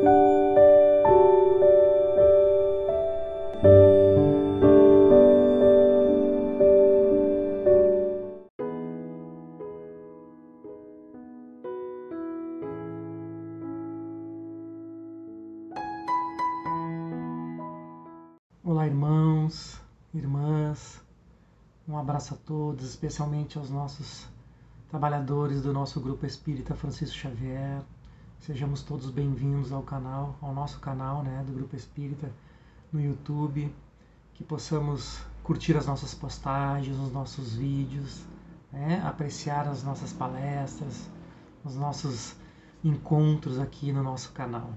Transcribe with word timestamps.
Olá, 0.00 0.06
irmãos, 18.86 19.78
irmãs. 20.14 21.02
Um 21.86 21.98
abraço 21.98 22.32
a 22.32 22.36
todos, 22.38 22.86
especialmente 22.86 23.58
aos 23.58 23.68
nossos 23.68 24.26
trabalhadores 24.88 25.60
do 25.60 25.74
nosso 25.74 26.00
grupo 26.00 26.24
Espírita 26.24 26.74
Francisco 26.74 27.18
Xavier. 27.18 27.82
Sejamos 28.40 28.82
todos 28.82 29.10
bem-vindos 29.10 29.70
ao 29.70 29.82
canal, 29.82 30.34
ao 30.40 30.54
nosso 30.54 30.80
canal, 30.80 31.22
né, 31.22 31.44
do 31.46 31.52
grupo 31.52 31.76
Espírita 31.76 32.32
no 32.90 32.98
YouTube, 32.98 33.70
que 34.32 34.42
possamos 34.42 35.20
curtir 35.42 35.76
as 35.76 35.84
nossas 35.84 36.14
postagens, 36.14 36.98
os 36.98 37.12
nossos 37.12 37.54
vídeos, 37.54 38.24
né, 38.72 39.02
apreciar 39.04 39.68
as 39.68 39.84
nossas 39.84 40.10
palestras, 40.14 41.06
os 41.62 41.76
nossos 41.76 42.34
encontros 42.82 43.58
aqui 43.58 43.92
no 43.92 44.02
nosso 44.02 44.32
canal. 44.32 44.70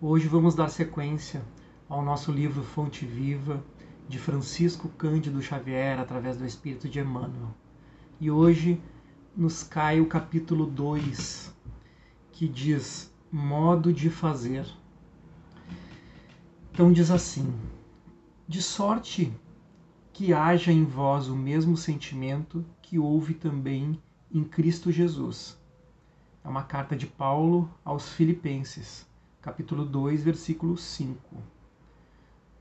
Hoje 0.00 0.26
vamos 0.26 0.56
dar 0.56 0.68
sequência 0.68 1.40
ao 1.88 2.02
nosso 2.04 2.32
livro 2.32 2.64
Fonte 2.64 3.06
Viva, 3.06 3.62
de 4.08 4.18
Francisco 4.18 4.88
Cândido 4.88 5.40
Xavier, 5.40 6.00
através 6.00 6.36
do 6.36 6.44
Espírito 6.44 6.88
de 6.88 6.98
Emmanuel. 6.98 7.54
E 8.20 8.28
hoje 8.28 8.82
nos 9.36 9.62
cai 9.62 10.00
o 10.00 10.06
capítulo 10.06 10.66
2, 10.66 11.61
que 12.32 12.48
diz 12.48 13.12
Modo 13.30 13.92
de 13.92 14.08
Fazer. 14.08 14.66
Então 16.72 16.90
diz 16.90 17.10
assim: 17.10 17.54
De 18.48 18.62
sorte 18.62 19.32
que 20.12 20.32
haja 20.32 20.72
em 20.72 20.84
vós 20.84 21.28
o 21.28 21.36
mesmo 21.36 21.76
sentimento 21.76 22.64
que 22.80 22.98
houve 22.98 23.34
também 23.34 24.00
em 24.32 24.42
Cristo 24.42 24.90
Jesus. 24.90 25.60
É 26.42 26.48
uma 26.48 26.62
carta 26.62 26.96
de 26.96 27.06
Paulo 27.06 27.70
aos 27.84 28.08
Filipenses, 28.08 29.06
capítulo 29.40 29.84
2, 29.84 30.24
versículo 30.24 30.76
5 30.76 31.36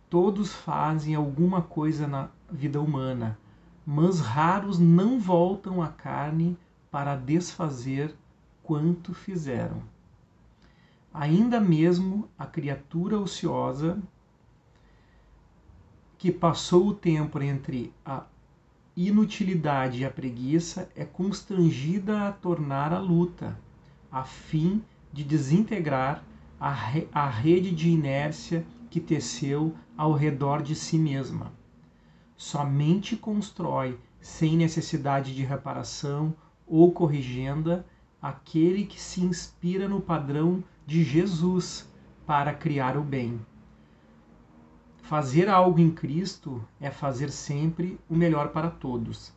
Todos 0.09 0.53
fazem 0.53 1.15
alguma 1.15 1.61
coisa 1.61 2.05
na 2.05 2.29
vida 2.51 2.81
humana, 2.81 3.39
mas 3.85 4.19
raros 4.19 4.77
não 4.77 5.17
voltam 5.17 5.81
à 5.81 5.87
carne 5.87 6.57
para 6.91 7.15
desfazer 7.15 8.13
quanto 8.71 9.13
fizeram. 9.13 9.83
Ainda 11.13 11.59
mesmo 11.59 12.29
a 12.39 12.45
criatura 12.45 13.19
ociosa 13.19 14.01
que 16.17 16.31
passou 16.31 16.87
o 16.87 16.93
tempo 16.93 17.43
entre 17.43 17.93
a 18.05 18.23
inutilidade 18.95 19.99
e 19.99 20.05
a 20.05 20.09
preguiça 20.09 20.89
é 20.95 21.03
constrangida 21.03 22.29
a 22.29 22.31
tornar 22.31 22.93
a 22.93 22.99
luta, 22.99 23.59
a 24.09 24.23
fim 24.23 24.81
de 25.11 25.25
desintegrar 25.25 26.23
a, 26.57 26.71
re 26.71 27.09
a 27.11 27.27
rede 27.27 27.75
de 27.75 27.89
inércia 27.89 28.65
que 28.89 29.01
teceu 29.01 29.75
ao 29.97 30.13
redor 30.13 30.61
de 30.61 30.75
si 30.75 30.97
mesma. 30.97 31.51
Somente 32.37 33.17
constrói, 33.17 33.99
sem 34.21 34.55
necessidade 34.55 35.35
de 35.35 35.43
reparação 35.43 36.33
ou 36.65 36.89
corrigenda, 36.93 37.85
aquele 38.21 38.85
que 38.85 39.01
se 39.01 39.21
inspira 39.21 39.87
no 39.87 39.99
padrão 39.99 40.63
de 40.85 41.03
Jesus 41.03 41.89
para 42.25 42.53
criar 42.53 42.97
o 42.97 43.03
bem. 43.03 43.39
Fazer 45.01 45.49
algo 45.49 45.79
em 45.79 45.91
Cristo 45.91 46.65
é 46.79 46.91
fazer 46.91 47.31
sempre 47.31 47.99
o 48.09 48.15
melhor 48.15 48.49
para 48.49 48.69
todos, 48.69 49.33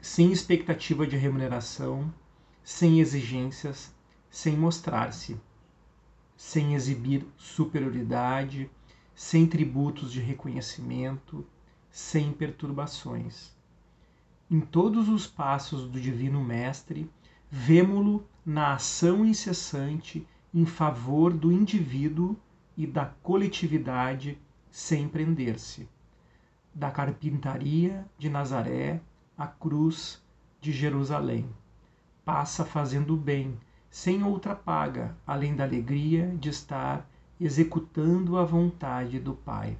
sem 0.00 0.32
expectativa 0.32 1.06
de 1.06 1.16
remuneração, 1.16 2.12
sem 2.62 3.00
exigências, 3.00 3.94
sem 4.30 4.56
mostrar-se 4.56 5.38
sem 6.42 6.74
exibir 6.74 7.24
superioridade, 7.36 8.68
sem 9.14 9.46
tributos 9.46 10.10
de 10.10 10.20
reconhecimento, 10.20 11.46
sem 11.88 12.32
perturbações. 12.32 13.52
Em 14.50 14.60
todos 14.60 15.08
os 15.08 15.24
passos 15.24 15.88
do 15.88 16.00
Divino 16.00 16.42
Mestre, 16.42 17.08
vemo-lo 17.54 18.26
na 18.46 18.72
ação 18.72 19.26
incessante 19.26 20.26
em 20.54 20.64
favor 20.64 21.34
do 21.34 21.52
indivíduo 21.52 22.34
e 22.74 22.86
da 22.86 23.04
coletividade 23.04 24.38
sem 24.70 25.06
prender-se. 25.06 25.86
Da 26.74 26.90
carpintaria 26.90 28.06
de 28.16 28.30
Nazaré 28.30 29.02
à 29.36 29.46
cruz 29.46 30.22
de 30.62 30.72
Jerusalém. 30.72 31.46
Passa 32.24 32.64
fazendo 32.64 33.18
bem 33.18 33.60
sem 33.90 34.24
outra 34.24 34.56
paga, 34.56 35.14
além 35.26 35.54
da 35.54 35.64
alegria 35.64 36.34
de 36.40 36.48
estar 36.48 37.06
executando 37.38 38.38
a 38.38 38.44
vontade 38.46 39.20
do 39.20 39.34
Pai. 39.34 39.76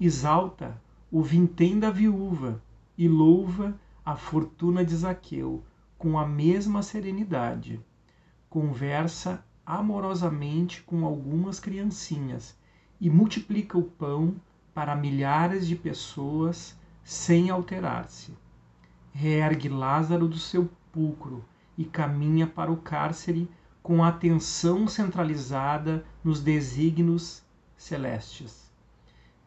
Exalta 0.00 0.80
o 1.10 1.22
vintém 1.22 1.78
da 1.78 1.90
viúva 1.90 2.62
e 2.96 3.06
louva 3.06 3.78
a 4.02 4.16
fortuna 4.16 4.82
de 4.82 4.96
Zaqueu 4.96 5.62
com 6.02 6.18
a 6.18 6.26
mesma 6.26 6.82
serenidade. 6.82 7.80
Conversa 8.50 9.44
amorosamente 9.64 10.82
com 10.82 11.04
algumas 11.04 11.60
criancinhas 11.60 12.58
e 13.00 13.08
multiplica 13.08 13.78
o 13.78 13.84
pão 13.84 14.34
para 14.74 14.96
milhares 14.96 15.64
de 15.64 15.76
pessoas 15.76 16.76
sem 17.04 17.50
alterar-se. 17.50 18.36
Reergue 19.12 19.68
Lázaro 19.68 20.26
do 20.26 20.38
seu 20.38 20.68
pulcro 20.90 21.44
e 21.78 21.84
caminha 21.84 22.48
para 22.48 22.72
o 22.72 22.78
cárcere 22.78 23.48
com 23.80 24.02
atenção 24.02 24.88
centralizada 24.88 26.04
nos 26.24 26.40
desígnios 26.40 27.44
celestes. 27.76 28.68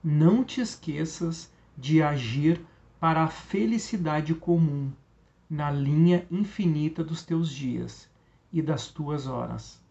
Não 0.01 0.41
te 0.41 0.61
esqueças 0.61 1.51
de 1.77 2.01
agir 2.01 2.65
para 2.97 3.25
a 3.25 3.27
felicidade 3.27 4.33
comum 4.33 4.93
na 5.49 5.69
linha 5.69 6.25
infinita 6.31 7.03
dos 7.03 7.23
teus 7.23 7.51
dias 7.51 8.09
e 8.51 8.61
das 8.61 8.87
tuas 8.87 9.27
horas. 9.27 9.81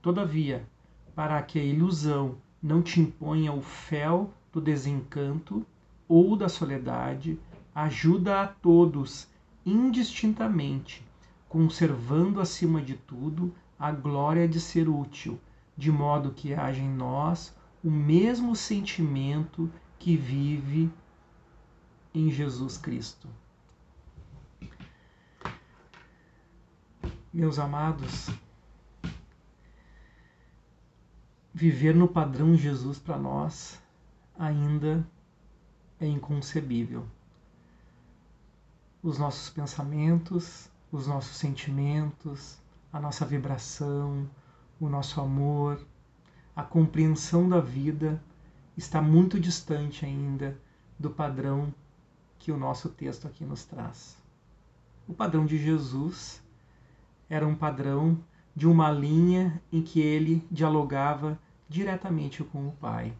Todavia, 0.00 0.66
para 1.14 1.40
que 1.42 1.58
a 1.58 1.64
ilusão 1.64 2.36
não 2.62 2.82
te 2.82 3.00
imponha 3.00 3.52
o 3.52 3.62
fel 3.62 4.30
do 4.52 4.60
desencanto 4.60 5.66
ou 6.08 6.36
da 6.36 6.48
soledade, 6.48 7.38
ajuda 7.74 8.42
a 8.42 8.46
todos 8.46 9.28
indistintamente 9.64 11.04
conservando 11.54 12.40
acima 12.40 12.82
de 12.82 12.94
tudo 12.96 13.54
a 13.78 13.92
glória 13.92 14.48
de 14.48 14.60
ser 14.60 14.88
útil, 14.88 15.38
de 15.76 15.92
modo 15.92 16.32
que 16.32 16.52
haja 16.52 16.82
em 16.82 16.88
nós 16.88 17.54
o 17.84 17.88
mesmo 17.88 18.56
sentimento 18.56 19.70
que 19.96 20.16
vive 20.16 20.90
em 22.12 22.28
Jesus 22.28 22.76
Cristo. 22.76 23.28
Meus 27.34 27.58
amados, 27.58 28.30
viver 31.52 31.92
no 31.92 32.06
padrão 32.06 32.54
Jesus 32.54 32.96
para 32.96 33.18
nós 33.18 33.82
ainda 34.38 35.04
é 35.98 36.06
inconcebível. 36.06 37.04
Os 39.02 39.18
nossos 39.18 39.50
pensamentos, 39.50 40.70
os 40.92 41.08
nossos 41.08 41.36
sentimentos, 41.36 42.56
a 42.92 43.00
nossa 43.00 43.26
vibração, 43.26 44.30
o 44.80 44.88
nosso 44.88 45.20
amor, 45.20 45.84
a 46.54 46.62
compreensão 46.62 47.48
da 47.48 47.58
vida 47.58 48.22
está 48.76 49.02
muito 49.02 49.40
distante 49.40 50.06
ainda 50.06 50.56
do 50.96 51.10
padrão 51.10 51.74
que 52.38 52.52
o 52.52 52.56
nosso 52.56 52.90
texto 52.90 53.26
aqui 53.26 53.44
nos 53.44 53.64
traz. 53.64 54.16
O 55.08 55.12
padrão 55.12 55.44
de 55.44 55.58
Jesus 55.58 56.43
era 57.28 57.46
um 57.46 57.54
padrão 57.54 58.18
de 58.54 58.66
uma 58.68 58.90
linha 58.90 59.60
em 59.72 59.82
que 59.82 60.00
ele 60.00 60.46
dialogava 60.50 61.38
diretamente 61.68 62.44
com 62.44 62.68
o 62.68 62.72
Pai. 62.72 63.12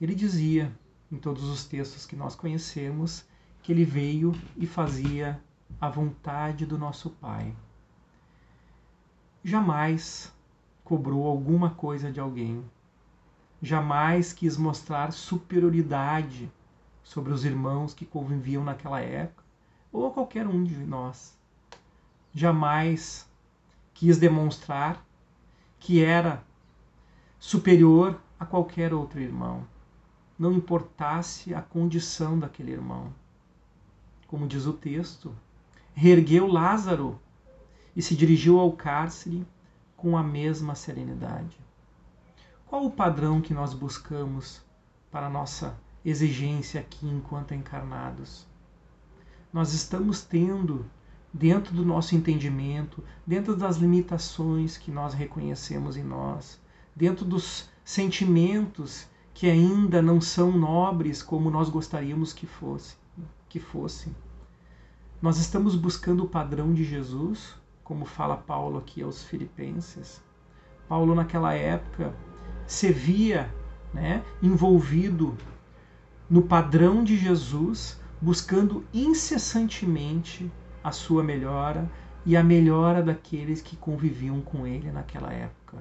Ele 0.00 0.14
dizia, 0.14 0.72
em 1.10 1.16
todos 1.16 1.44
os 1.44 1.64
textos 1.64 2.06
que 2.06 2.16
nós 2.16 2.34
conhecemos, 2.34 3.24
que 3.62 3.72
ele 3.72 3.84
veio 3.84 4.34
e 4.56 4.66
fazia 4.66 5.40
a 5.80 5.88
vontade 5.88 6.64
do 6.64 6.78
nosso 6.78 7.10
Pai. 7.10 7.54
Jamais 9.42 10.32
cobrou 10.82 11.26
alguma 11.26 11.70
coisa 11.70 12.10
de 12.10 12.20
alguém. 12.20 12.64
Jamais 13.60 14.32
quis 14.32 14.56
mostrar 14.56 15.12
superioridade 15.12 16.50
sobre 17.02 17.32
os 17.32 17.44
irmãos 17.44 17.94
que 17.94 18.06
conviviam 18.06 18.64
naquela 18.64 19.00
época 19.00 19.44
ou 19.92 20.10
qualquer 20.10 20.46
um 20.46 20.64
de 20.64 20.76
nós. 20.76 21.38
Jamais 22.34 23.28
quis 23.94 24.18
demonstrar 24.18 25.06
que 25.78 26.02
era 26.02 26.42
superior 27.38 28.20
a 28.40 28.44
qualquer 28.44 28.92
outro 28.92 29.20
irmão, 29.20 29.66
não 30.38 30.52
importasse 30.52 31.54
a 31.54 31.62
condição 31.62 32.38
daquele 32.38 32.72
irmão. 32.72 33.12
Como 34.26 34.48
diz 34.48 34.66
o 34.66 34.72
texto, 34.72 35.34
reergueu 35.94 36.46
Lázaro 36.46 37.20
e 37.94 38.02
se 38.02 38.16
dirigiu 38.16 38.58
ao 38.58 38.72
cárcere 38.72 39.46
com 39.96 40.16
a 40.16 40.22
mesma 40.22 40.74
serenidade. 40.74 41.56
Qual 42.66 42.84
o 42.84 42.90
padrão 42.90 43.40
que 43.40 43.54
nós 43.54 43.72
buscamos 43.72 44.60
para 45.10 45.26
a 45.26 45.30
nossa 45.30 45.78
exigência 46.04 46.80
aqui 46.80 47.06
enquanto 47.06 47.54
encarnados? 47.54 48.46
Nós 49.52 49.72
estamos 49.72 50.22
tendo, 50.22 50.84
dentro 51.34 51.74
do 51.74 51.84
nosso 51.84 52.14
entendimento, 52.14 53.02
dentro 53.26 53.56
das 53.56 53.78
limitações 53.78 54.76
que 54.76 54.92
nós 54.92 55.14
reconhecemos 55.14 55.96
em 55.96 56.04
nós, 56.04 56.60
dentro 56.94 57.24
dos 57.24 57.68
sentimentos 57.84 59.08
que 59.34 59.50
ainda 59.50 60.00
não 60.00 60.20
são 60.20 60.52
nobres 60.56 61.20
como 61.24 61.50
nós 61.50 61.68
gostaríamos 61.68 62.32
que 62.32 62.46
fosse, 62.46 62.94
que 63.48 63.58
fossem. 63.58 64.14
Nós 65.20 65.38
estamos 65.38 65.74
buscando 65.74 66.22
o 66.22 66.28
padrão 66.28 66.72
de 66.72 66.84
Jesus, 66.84 67.56
como 67.82 68.04
fala 68.04 68.36
Paulo 68.36 68.78
aqui 68.78 69.02
aos 69.02 69.24
Filipenses. 69.24 70.22
Paulo 70.88 71.16
naquela 71.16 71.52
época 71.52 72.14
se 72.64 72.92
via, 72.92 73.52
né, 73.92 74.22
envolvido 74.40 75.36
no 76.30 76.42
padrão 76.42 77.02
de 77.02 77.16
Jesus, 77.16 78.00
buscando 78.20 78.84
incessantemente 78.94 80.50
a 80.84 80.92
sua 80.92 81.24
melhora 81.24 81.90
e 82.26 82.36
a 82.36 82.44
melhora 82.44 83.02
daqueles 83.02 83.62
que 83.62 83.74
conviviam 83.74 84.42
com 84.42 84.66
ele 84.66 84.92
naquela 84.92 85.32
época. 85.32 85.78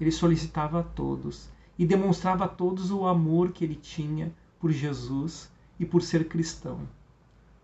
Ele 0.00 0.10
solicitava 0.10 0.80
a 0.80 0.82
todos 0.82 1.50
e 1.78 1.84
demonstrava 1.84 2.46
a 2.46 2.48
todos 2.48 2.90
o 2.90 3.06
amor 3.06 3.52
que 3.52 3.62
ele 3.62 3.74
tinha 3.74 4.32
por 4.58 4.72
Jesus 4.72 5.52
e 5.78 5.84
por 5.84 6.02
ser 6.02 6.28
cristão. 6.28 6.80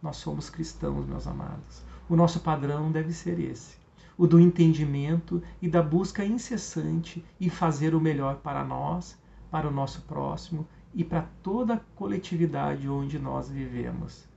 Nós 0.02 0.18
somos 0.18 0.50
cristãos, 0.50 1.06
meus 1.06 1.26
amados. 1.26 1.82
O 2.06 2.14
nosso 2.14 2.40
padrão 2.40 2.92
deve 2.92 3.12
ser 3.12 3.40
esse: 3.40 3.76
o 4.16 4.26
do 4.26 4.38
entendimento 4.38 5.42
e 5.62 5.68
da 5.68 5.82
busca 5.82 6.24
incessante 6.24 7.24
em 7.40 7.48
fazer 7.48 7.94
o 7.94 8.00
melhor 8.00 8.36
para 8.36 8.62
nós, 8.62 9.18
para 9.50 9.66
o 9.66 9.72
nosso 9.72 10.02
próximo 10.02 10.68
e 10.94 11.02
para 11.02 11.22
toda 11.42 11.74
a 11.74 11.80
coletividade 11.96 12.88
onde 12.88 13.18
nós 13.18 13.48
vivemos. 13.48 14.28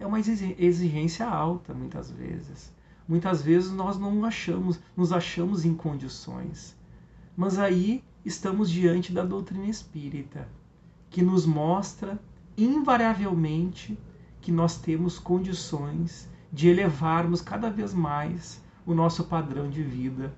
É 0.00 0.06
uma 0.06 0.18
exigência 0.18 1.26
alta, 1.26 1.74
muitas 1.74 2.10
vezes. 2.10 2.72
Muitas 3.06 3.42
vezes 3.42 3.70
nós 3.70 3.98
não 3.98 4.24
achamos, 4.24 4.80
nos 4.96 5.12
achamos 5.12 5.66
em 5.66 5.74
condições. 5.74 6.74
Mas 7.36 7.58
aí 7.58 8.02
estamos 8.24 8.70
diante 8.70 9.12
da 9.12 9.22
doutrina 9.22 9.66
espírita, 9.66 10.48
que 11.10 11.22
nos 11.22 11.44
mostra 11.44 12.18
invariavelmente 12.56 13.98
que 14.40 14.50
nós 14.50 14.78
temos 14.78 15.18
condições 15.18 16.28
de 16.50 16.68
elevarmos 16.68 17.42
cada 17.42 17.68
vez 17.68 17.92
mais 17.92 18.62
o 18.86 18.94
nosso 18.94 19.24
padrão 19.24 19.68
de 19.68 19.82
vida 19.82 20.34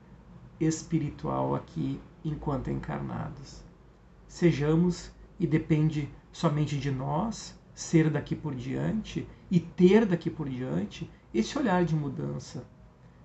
espiritual 0.58 1.55
aqui 1.55 2.00
enquanto 2.25 2.69
encarnados. 2.69 3.62
Sejamos, 4.26 5.12
e 5.38 5.47
depende 5.47 6.08
somente 6.32 6.76
de 6.79 6.91
nós, 6.91 7.56
ser 7.75 8.11
daqui 8.11 8.35
por 8.35 8.55
diante 8.55 9.27
e 9.51 9.61
ter 9.61 10.07
daqui 10.07 10.31
por 10.31 10.49
diante 10.49 11.11
esse 11.33 11.59
olhar 11.59 11.85
de 11.85 11.95
mudança, 11.95 12.65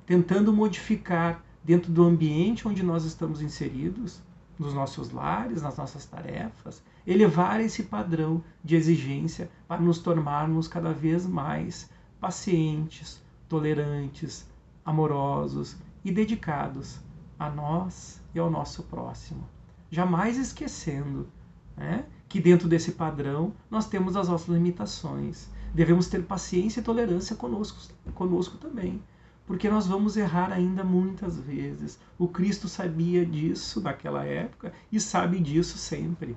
tentando 0.06 0.54
modificar 0.54 1.44
dentro 1.64 1.92
do 1.92 2.04
ambiente 2.04 2.68
onde 2.68 2.82
nós 2.84 3.04
estamos 3.04 3.42
inseridos, 3.42 4.22
nos 4.58 4.74
nossos 4.74 5.12
lares, 5.12 5.62
nas 5.62 5.78
nossas 5.78 6.06
tarefas, 6.06 6.82
elevar 7.06 7.62
esse 7.62 7.84
padrão 7.84 8.44
de 8.64 8.76
exigência 8.76 9.50
para 9.68 9.82
nos 9.82 10.00
tornarmos 10.00 10.68
cada 10.68 10.92
vez 10.92 11.26
mais 11.28 11.90
pacientes, 12.20 13.22
tolerantes, 13.48 14.50
amorosos 14.84 15.78
e 16.04 16.12
dedicados 16.12 17.00
a 17.38 17.50
nós 17.50 18.20
e 18.34 18.40
ao 18.40 18.50
nosso 18.50 18.84
próximo. 18.84 19.48
Jamais 19.92 20.38
esquecendo 20.38 21.28
né, 21.76 22.06
que 22.28 22.40
dentro 22.40 22.68
desse 22.68 22.92
padrão 22.92 23.54
nós 23.70 23.88
temos 23.88 24.16
as 24.16 24.28
nossas 24.28 24.48
limitações. 24.48 25.50
Devemos 25.74 26.08
ter 26.08 26.24
paciência 26.24 26.80
e 26.80 26.84
tolerância 26.84 27.36
conosco, 27.36 27.80
conosco 28.14 28.58
também, 28.58 29.02
porque 29.46 29.70
nós 29.70 29.88
vamos 29.88 30.18
errar 30.18 30.52
ainda 30.52 30.84
muitas 30.84 31.40
vezes. 31.40 32.00
O 32.18 32.28
Cristo 32.28 32.68
sabia 32.68 33.26
disso 33.26 33.82
naquela 33.82 34.24
época 34.24 34.74
e 34.92 35.00
sabe 35.00 35.40
disso 35.40 35.78
sempre 35.78 36.36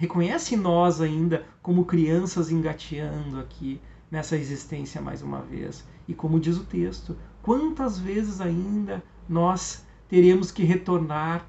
reconhece 0.00 0.56
nós 0.56 0.98
ainda 0.98 1.44
como 1.60 1.84
crianças 1.84 2.50
engateando 2.50 3.38
aqui 3.38 3.78
nessa 4.10 4.34
existência 4.34 4.98
mais 4.98 5.20
uma 5.20 5.42
vez. 5.42 5.86
E 6.08 6.14
como 6.14 6.40
diz 6.40 6.56
o 6.56 6.64
texto, 6.64 7.14
quantas 7.42 7.98
vezes 7.98 8.40
ainda 8.40 9.04
nós 9.28 9.84
teremos 10.08 10.50
que 10.50 10.64
retornar 10.64 11.46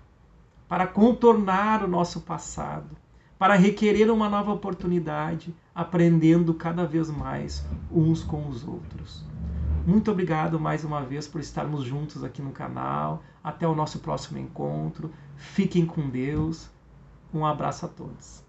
para 0.68 0.86
contornar 0.86 1.82
o 1.82 1.88
nosso 1.88 2.20
passado, 2.20 2.90
para 3.42 3.56
requerer 3.56 4.12
uma 4.12 4.30
nova 4.30 4.54
oportunidade, 4.54 5.52
aprendendo 5.74 6.54
cada 6.54 6.86
vez 6.86 7.10
mais 7.10 7.66
uns 7.92 8.22
com 8.22 8.48
os 8.48 8.68
outros. 8.68 9.26
Muito 9.84 10.12
obrigado 10.12 10.60
mais 10.60 10.84
uma 10.84 11.02
vez 11.02 11.28
por 11.28 11.42
estarmos 11.42 11.84
juntos 11.84 12.24
aqui 12.24 12.40
no 12.40 12.52
canal. 12.52 13.24
Até 13.44 13.68
o 13.68 13.74
nosso 13.74 13.98
próximo 13.98 14.38
encontro. 14.38 15.12
Fiquem 15.36 15.88
com 15.88 16.08
Deus. 16.08 16.70
Um 17.34 17.44
abraço 17.44 17.88
a 17.88 17.90
todos. 17.90 18.44